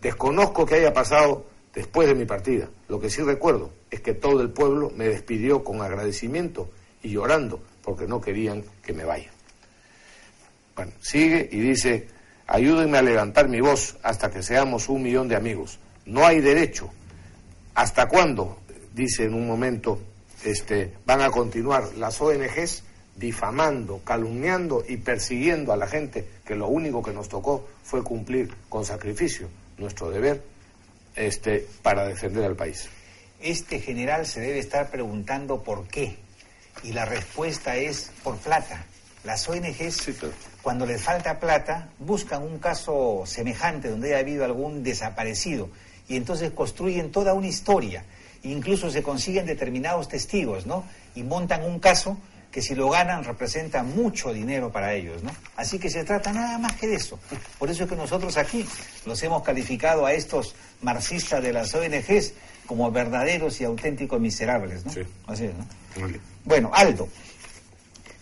[0.02, 2.68] Desconozco que haya pasado después de mi partida.
[2.88, 6.70] Lo que sí recuerdo es que todo el pueblo me despidió con agradecimiento
[7.04, 9.30] y llorando porque no querían que me vaya.
[10.76, 12.08] Bueno, sigue y dice,
[12.48, 15.80] ayúdenme a levantar mi voz hasta que seamos un millón de amigos.
[16.06, 16.90] No hay derecho.
[17.76, 18.60] ¿Hasta cuándo?
[18.94, 20.00] Dice en un momento,
[20.44, 22.84] este, van a continuar las ONGs
[23.16, 28.54] difamando, calumniando y persiguiendo a la gente que lo único que nos tocó fue cumplir
[28.70, 30.44] con sacrificio nuestro deber
[31.16, 32.90] este, para defender al país.
[33.42, 36.16] Este general se debe estar preguntando por qué.
[36.84, 38.86] Y la respuesta es por plata.
[39.24, 40.10] Las ONGs,
[40.62, 45.70] cuando les falta plata, buscan un caso semejante donde haya habido algún desaparecido
[46.08, 48.04] y entonces construyen toda una historia.
[48.44, 50.84] Incluso se consiguen determinados testigos, ¿no?
[51.16, 52.18] Y montan un caso
[52.52, 55.32] que si lo ganan representa mucho dinero para ellos, ¿no?
[55.56, 57.18] Así que se trata nada más que de eso.
[57.58, 58.66] Por eso es que nosotros aquí
[59.06, 62.34] los hemos calificado a estos marxistas de las ONGs
[62.66, 64.92] como verdaderos y auténticos miserables, ¿no?
[64.92, 65.02] Sí.
[65.28, 65.66] Así es, ¿no?
[66.44, 67.08] Bueno, Aldo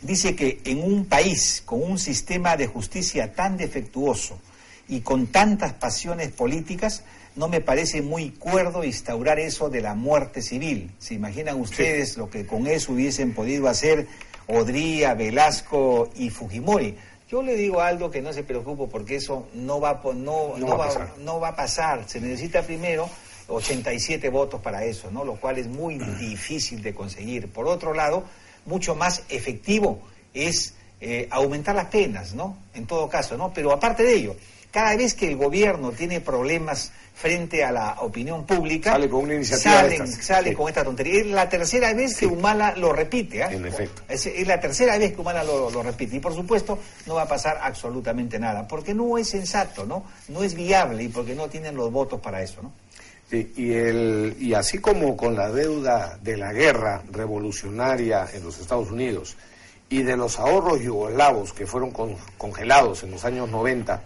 [0.01, 4.39] dice que en un país con un sistema de justicia tan defectuoso
[4.87, 7.03] y con tantas pasiones políticas,
[7.39, 10.91] no me parece muy cuerdo instaurar eso de la muerte civil.
[10.99, 14.07] ¿Se imaginan ustedes lo que con eso hubiesen podido hacer
[14.47, 16.97] Odría, Velasco y Fujimori?
[17.29, 20.77] Yo le digo a Aldo que no se preocupe porque eso no va, no, no,
[20.77, 22.03] va, a no va a pasar.
[22.09, 23.09] Se necesita primero
[23.47, 25.23] 87 votos para eso, ¿no?
[25.23, 27.47] Lo cual es muy difícil de conseguir.
[27.47, 28.25] Por otro lado,
[28.65, 30.01] mucho más efectivo
[30.33, 32.57] es eh, aumentar las penas, ¿no?
[32.73, 33.53] En todo caso, ¿no?
[33.53, 34.35] Pero aparte de ello,
[34.71, 39.33] cada vez que el gobierno tiene problemas frente a la opinión pública, sale con una
[39.33, 39.89] iniciativa
[40.21, 41.19] sale con esta tontería.
[41.19, 43.41] Es la tercera vez que Humala lo repite.
[43.41, 43.47] ¿eh?
[43.51, 44.03] En efecto.
[44.07, 46.15] Es, la tercera vez que Humala lo, repite.
[46.15, 50.05] Y por supuesto no va a pasar absolutamente nada, porque no es sensato, ¿no?
[50.29, 52.71] No es viable y porque no tienen los votos para eso, ¿no?
[53.29, 58.57] Sí, y, el, y así como con la deuda de la guerra revolucionaria en los
[58.59, 59.35] Estados Unidos
[59.89, 61.91] y de los ahorros yugoslavos que fueron
[62.37, 64.01] congelados en los años 90,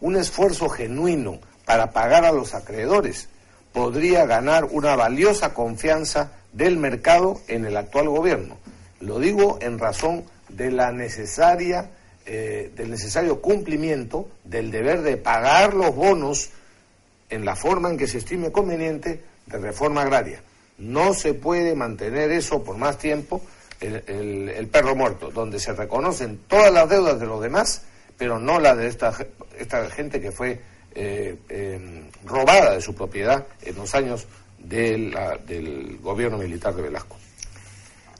[0.00, 3.28] un esfuerzo genuino para pagar a los acreedores
[3.72, 8.56] podría ganar una valiosa confianza del mercado en el actual gobierno.
[9.00, 11.90] Lo digo en razón de la necesaria,
[12.26, 16.50] eh, del necesario cumplimiento del deber de pagar los bonos
[17.30, 20.40] en la forma en que se estime conveniente de reforma agraria.
[20.78, 23.42] No se puede mantener eso por más tiempo,
[23.80, 27.82] el, perro muerto, donde se reconocen todas las deudas de los demás
[28.18, 29.14] pero no la de esta,
[29.58, 30.60] esta gente que fue
[30.94, 34.26] eh, em, robada de su propiedad en los años
[34.58, 37.16] del gobierno militar de Velasco.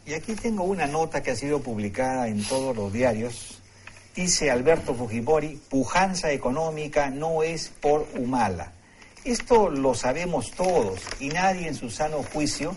[0.07, 3.61] Y aquí tengo una nota que ha sido publicada en todos los diarios.
[4.15, 8.73] Dice Alberto Fujimori, pujanza económica no es por Humala.
[9.25, 12.75] Esto lo sabemos todos y nadie en su sano juicio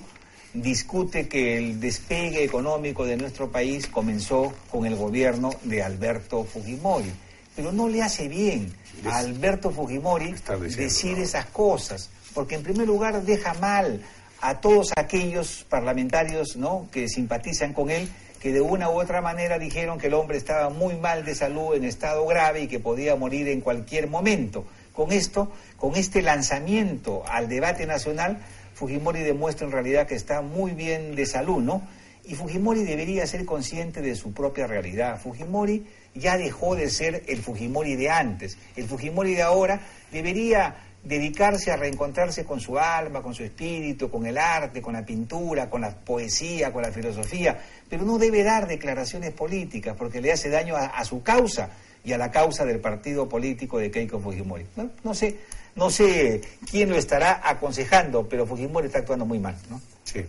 [0.53, 7.11] discute que el despegue económico de nuestro país comenzó con el gobierno de Alberto Fujimori.
[7.55, 8.73] Pero no le hace bien
[9.05, 10.35] a Alberto Fujimori
[10.77, 14.01] decir esas cosas, porque en primer lugar deja mal
[14.41, 16.87] a todos aquellos parlamentarios ¿no?
[16.91, 18.09] que simpatizan con él,
[18.39, 21.75] que de una u otra manera dijeron que el hombre estaba muy mal de salud,
[21.75, 24.65] en estado grave y que podía morir en cualquier momento.
[24.93, 28.39] Con esto, con este lanzamiento al debate nacional,
[28.73, 31.87] Fujimori demuestra en realidad que está muy bien de salud, ¿no?
[32.23, 35.19] Y Fujimori debería ser consciente de su propia realidad.
[35.21, 38.57] Fujimori ya dejó de ser el Fujimori de antes.
[38.75, 44.25] El Fujimori de ahora debería dedicarse a reencontrarse con su alma, con su espíritu, con
[44.25, 48.67] el arte, con la pintura, con la poesía, con la filosofía, pero no debe dar
[48.67, 51.69] declaraciones políticas porque le hace daño a, su causa
[52.03, 54.65] y a la causa del partido político de Keiko Fujimori.
[55.03, 55.37] no sé,
[55.75, 59.81] no sé quién lo estará aconsejando, pero Fujimori está actuando muy mal, ¿no?
[60.03, 60.25] Sí.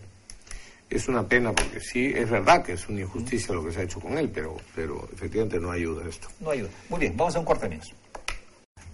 [0.92, 3.82] Es una pena porque sí, es verdad que es una injusticia lo que se ha
[3.84, 6.28] hecho con él, pero, pero efectivamente no ayuda esto.
[6.38, 6.68] No ayuda.
[6.90, 7.94] Muy bien, vamos a un corte menos.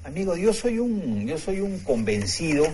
[0.05, 2.67] Amigo, yo soy un, yo soy un convencido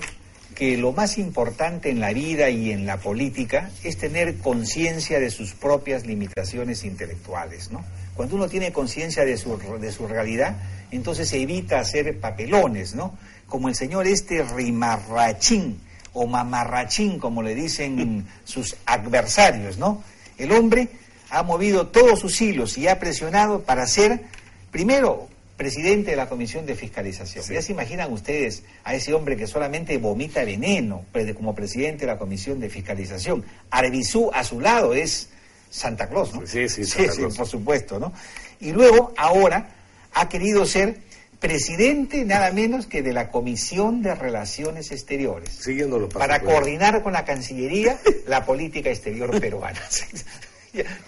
[0.54, 5.30] que lo más importante en la vida y en la política es tener conciencia de
[5.30, 7.82] sus propias limitaciones intelectuales, ¿no?
[8.14, 10.58] Cuando uno tiene conciencia de su, de su realidad,
[10.90, 13.16] entonces evita hacer papelones, ¿no?
[13.48, 15.80] Como el señor este rimarrachín
[16.14, 20.02] o mamarrachín, como le dicen sus adversarios, ¿no?
[20.38, 20.88] El hombre
[21.30, 24.22] ha movido todos sus hilos y ha presionado para ser,
[24.70, 27.44] primero, presidente de la Comisión de Fiscalización.
[27.44, 31.04] Ya se imaginan ustedes a ese hombre que solamente vomita veneno
[31.36, 33.44] como presidente de la Comisión de Fiscalización.
[33.70, 35.28] Arvisú a su lado es
[35.70, 36.46] Santa Claus, ¿no?
[36.46, 37.36] Sí, sí, Santa Claus.
[37.36, 38.12] por supuesto, ¿no?
[38.60, 39.68] Y luego, ahora,
[40.12, 40.98] ha querido ser
[41.44, 45.50] presidente nada menos que de la Comisión de Relaciones Exteriores.
[45.50, 49.78] Siguiendo Para coordinar con la Cancillería la política exterior peruana.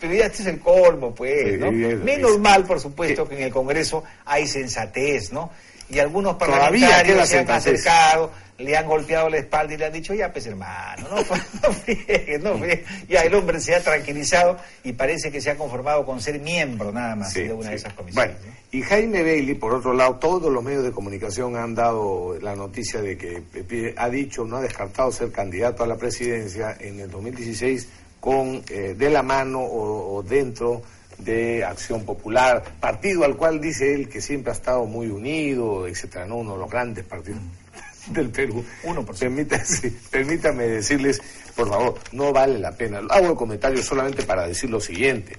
[0.00, 1.72] Pero ya este es el colmo, pues, ¿no?
[1.72, 5.50] Menos mal, por supuesto, que en el Congreso hay sensatez, ¿no?
[5.88, 10.14] Y algunos parlamentarios se han acercado, le han golpeado la espalda y le han dicho,
[10.14, 11.16] ya, pues, hermano, no,
[12.40, 12.66] no no
[13.08, 16.90] Ya el hombre se ha tranquilizado y parece que se ha conformado con ser miembro
[16.90, 18.36] nada más de una de esas comisiones.
[18.40, 22.56] Bueno, y Jaime Bailey, por otro lado, todos los medios de comunicación han dado la
[22.56, 27.10] noticia de que ha dicho, no ha descartado ser candidato a la presidencia en el
[27.10, 27.88] 2016
[28.20, 30.82] con eh, de la mano o, dentro
[31.18, 36.26] de Acción Popular, partido al cual dice él que siempre ha estado muy unido, etcétera,
[36.26, 36.36] ¿no?
[36.36, 37.40] uno de los grandes partidos
[38.08, 38.64] del Perú.
[38.84, 39.16] Uno por
[40.10, 41.20] permítame decirles,
[41.54, 43.00] por favor, no vale la pena.
[43.08, 45.38] Hago el comentario solamente para decir lo siguiente.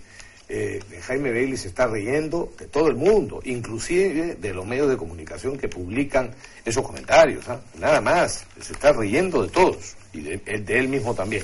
[0.50, 4.96] Eh, Jaime Bailey se está riendo de todo el mundo, inclusive de los medios de
[4.96, 6.32] comunicación que publican
[6.64, 7.48] esos comentarios.
[7.50, 7.60] ¿ah?
[7.78, 11.44] Nada más, se está riendo de todos y de él mismo también.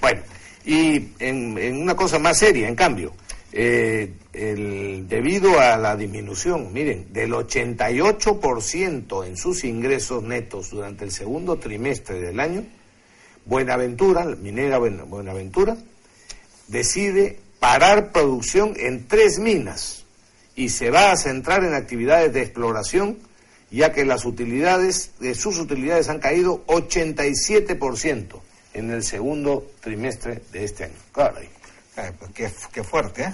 [0.00, 0.20] Bueno,
[0.68, 3.14] y en, una cosa más seria, en cambio,
[3.52, 4.12] eh,
[5.08, 12.20] debido a la disminución, miren, del 88% en sus ingresos netos durante el segundo trimestre
[12.20, 12.66] del año,
[13.46, 15.78] Buenaventura, minera Buenaventura,
[16.66, 20.04] decide parar producción en tres minas
[20.54, 23.16] y se va a centrar en actividades de exploración,
[23.70, 28.42] ya que las utilidades, de sus utilidades han caído 87%
[28.78, 30.94] en el segundo trimestre de este año.
[31.12, 31.38] Claro.
[31.40, 33.32] Eh, pues, qué, fuerte, ¿eh?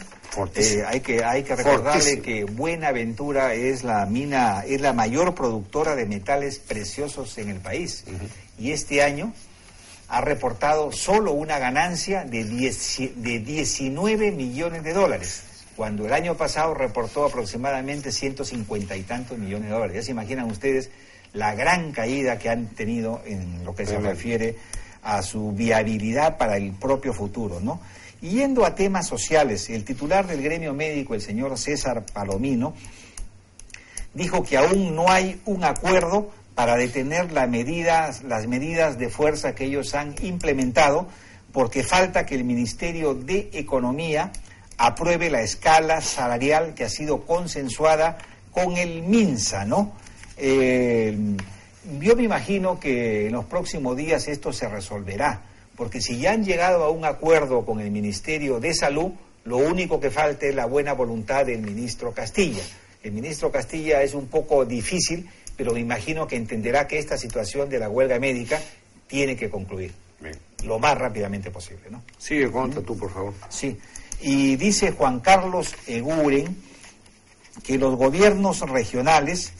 [0.57, 0.85] ¿eh?
[0.87, 6.07] hay que hay que recordarle que Buenaventura es la mina es la mayor productora de
[6.07, 8.05] metales preciosos en el país
[8.59, 9.35] y este año
[10.09, 15.43] ha reportado solo una ganancia de, de 19 millones de dólares
[15.77, 19.97] cuando el año pasado reportó aproximadamente 150 y tantos millones de dólares.
[19.97, 20.91] Ya se imaginan ustedes
[21.33, 24.57] la gran caída que han tenido en lo que se refiere
[25.05, 27.81] a su viabilidad para el propio futuro, ¿no?
[28.31, 32.75] yendo a temas sociales, el titular del gremio médico, el señor César Palomino,
[34.15, 38.23] dijo que aún no hay un acuerdo para detener las medidas,
[38.99, 41.09] de fuerza que ellos han implementado,
[41.53, 44.33] porque falta que el Ministerio de Economía
[44.79, 48.19] apruebe la escala salarial que ha sido consensuada
[48.53, 49.93] con el MINSA, ¿no?
[50.37, 51.17] Eh,
[52.01, 55.43] yo me imagino que en los próximos días esto se resolverá,
[55.77, 59.13] porque si ya han llegado a un acuerdo con el Ministerio de Salud,
[59.45, 62.63] lo único que falta es la buena voluntad del ministro Castilla.
[63.03, 67.69] El ministro Castilla es un poco difícil, pero me imagino que entenderá que esta situación
[67.69, 68.61] de la huelga médica
[69.07, 69.93] tiene que concluir
[70.65, 71.83] lo más rápidamente posible.
[71.91, 72.03] ¿no?
[72.19, 73.35] Sigue, cuenta tú, por favor.
[73.51, 73.79] Sí.
[74.23, 76.57] Y dice Juan Carlos Eguren
[77.63, 79.53] que los gobiernos regionales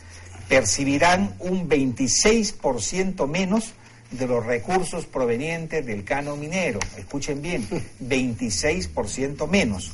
[0.49, 3.75] percibirán un 26% menos
[4.11, 6.79] de los recursos provenientes del cano minero.
[6.97, 7.67] Escuchen bien,
[8.01, 9.93] 26% menos,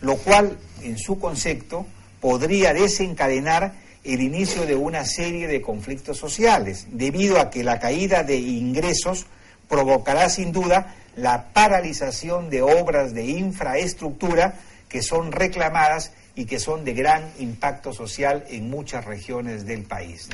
[0.00, 1.86] lo cual, en su concepto,
[2.20, 8.24] podría desencadenar el inicio de una serie de conflictos sociales, debido a que la caída
[8.24, 9.26] de ingresos
[9.68, 14.54] provocará sin duda la paralización de obras de infraestructura
[14.88, 20.28] que son reclamadas y que son de gran impacto social en muchas regiones del país.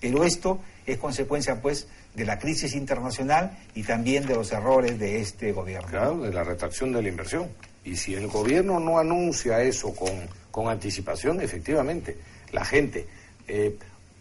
[0.00, 5.20] Pero esto es consecuencia, pues, de la crisis internacional y también de los errores de
[5.20, 5.88] este gobierno.
[5.88, 7.48] Claro, de la retracción de la inversión.
[7.84, 10.12] Y si el gobierno no anuncia eso con,
[10.50, 12.16] con anticipación, efectivamente,
[12.52, 13.06] la gente,
[13.46, 13.76] eh,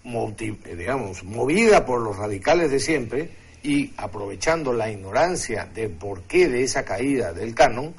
[0.05, 3.29] eh, digamos, movida por los radicales de siempre
[3.61, 7.93] y aprovechando la ignorancia del porqué de esa caída del canon,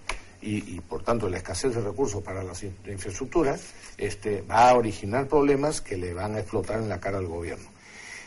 [0.46, 3.62] y, por tanto la escasez de recursos para las infraestructuras
[3.96, 7.68] este, va a originar problemas que le van a explotar en la cara al gobierno.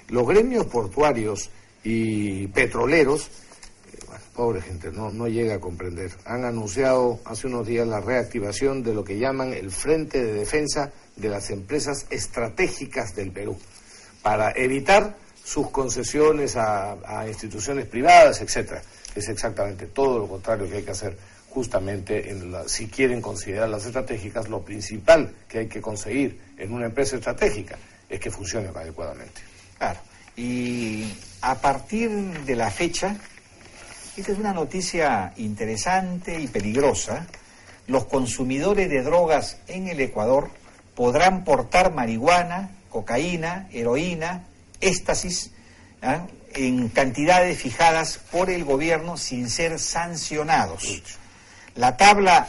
[0.10, 1.52] Los gremios portuarios
[1.84, 4.00] y petroleros, eh,
[4.34, 8.94] pobre gente, no, no llega a comprender, han anunciado hace unos días la reactivación de
[8.94, 13.58] lo que llaman el Frente de Defensa de las Empresas Estratégicas del Perú.
[14.24, 15.16] para evitar
[15.48, 18.82] sus concesiones a, instituciones privadas, etcétera.
[19.16, 21.18] Es exactamente todo lo contrario que hay que hacer
[21.50, 26.86] justamente en si quieren considerar las estratégicas, lo principal que hay que conseguir en una
[26.86, 27.78] empresa estratégica
[28.10, 29.42] es que funcione adecuadamente.
[29.78, 30.00] Claro.
[30.36, 33.16] Y a partir de la fecha,
[34.16, 37.28] esta es una noticia interesante y peligrosa.
[37.88, 40.50] Los consumidores de drogas en el Ecuador
[40.96, 44.46] podrán portar marihuana, cocaína, heroína,
[44.82, 45.52] éxtasis,
[46.02, 46.28] ¿ah?
[46.54, 51.02] en cantidades fijadas por el gobierno sin ser sancionados.
[51.78, 52.48] La tabla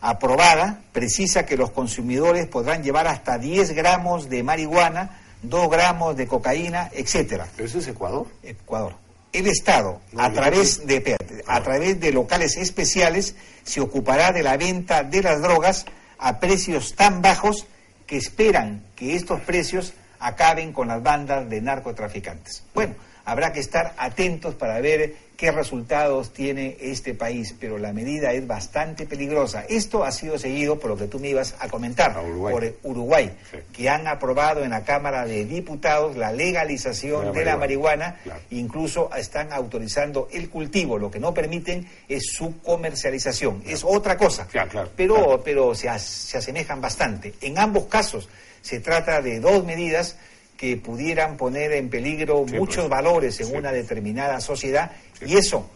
[0.00, 6.26] aprobada precisa que los consumidores podrán llevar hasta 10 gramos de marihuana, 2 gramos de
[6.26, 7.46] cocaína, etcétera.
[7.56, 8.26] ¿Pero eso es Ecuador?
[8.42, 8.94] Ecuador.
[9.32, 11.16] El Estado, a, través de,
[11.46, 15.86] a través de locales especiales, se ocupará de la venta de las drogas
[16.18, 17.66] a precios tan bajos
[18.06, 22.64] que esperan que estos precios acaben con las bandas de narcotraficantes.
[22.74, 28.30] Bueno, habrá que estar atentos para ver qué resultados tiene este país, pero la medida
[28.34, 29.64] es bastante peligrosa.
[29.66, 33.30] Esto ha sido seguido por lo que tú me ibas a comentar, por Uruguay,
[33.72, 38.16] que han aprobado en la Cámara de Diputados la legalización de la, marihuana,
[38.50, 43.62] incluso están autorizando el cultivo, lo que no permiten es su comercialización.
[43.66, 44.46] Es otra cosa,
[44.94, 47.32] pero, pero se, se asemejan bastante.
[47.40, 48.28] En ambos casos
[48.60, 50.16] se trata de dos medidas
[50.60, 52.88] que pudieran poner en peligro muchos pues.
[52.90, 54.90] valores en una determinada sociedad
[55.24, 55.66] y eso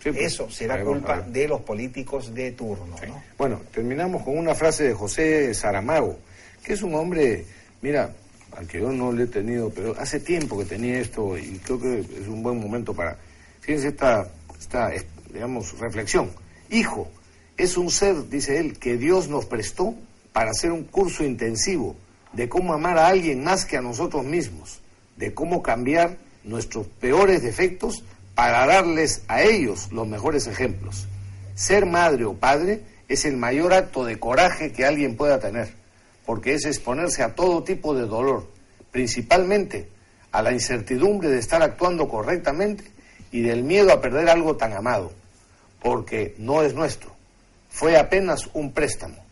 [0.00, 0.16] pues.
[0.16, 2.94] eso será culpa de los políticos de turno.
[3.36, 6.20] Bueno, terminamos con una frase de José Saramago,
[6.62, 7.46] que es un hombre,
[7.82, 8.14] mira,
[8.56, 11.80] al que yo no le he tenido, pero hace tiempo que tenía esto y creo
[11.80, 13.18] que es un buen momento para,
[13.60, 14.92] fíjense esta, esta
[15.32, 16.30] digamos, reflexión.
[16.70, 17.10] Hijo,
[17.56, 19.96] es un ser, dice él, que Dios nos prestó
[20.32, 21.96] para hacer un curso intensivo
[22.36, 24.80] de cómo amar a alguien más que a nosotros mismos,
[25.16, 31.08] de cómo cambiar nuestros peores defectos para darles a ellos los mejores ejemplos.
[31.54, 35.72] Ser madre o padre es el mayor acto de coraje que alguien pueda tener,
[36.26, 38.46] porque es exponerse a todo tipo de dolor,
[38.92, 39.88] principalmente
[40.30, 42.84] a la incertidumbre de estar actuando correctamente
[43.32, 45.10] y del miedo a perder algo tan amado,
[45.82, 47.16] porque no es nuestro,
[47.70, 49.24] fue apenas un préstamo.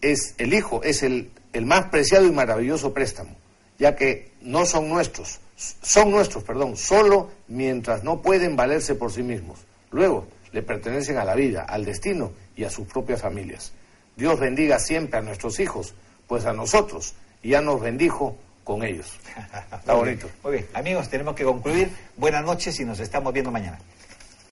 [0.00, 3.36] Es el hijo, es el el más preciado y maravilloso préstamo,
[3.78, 9.22] ya que no son nuestros, son nuestros, perdón, solo mientras no pueden valerse por sí
[9.22, 9.60] mismos.
[9.90, 13.72] Luego le pertenecen a la vida, al destino y a sus propias familias.
[14.16, 15.94] Dios bendiga siempre a nuestros hijos,
[16.26, 19.18] pues a nosotros ya nos bendijo con ellos.
[19.72, 20.28] Está bonito.
[20.42, 21.90] Muy bien, amigos, tenemos que concluir.
[22.16, 23.78] Buenas noches y nos estamos viendo mañana.